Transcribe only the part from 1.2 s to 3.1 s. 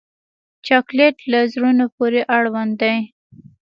له زړونو پورې اړوند دی.